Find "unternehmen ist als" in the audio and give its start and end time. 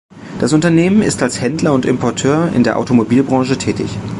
0.51-1.41